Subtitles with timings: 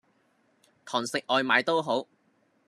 [0.83, 2.07] 堂食外賣都好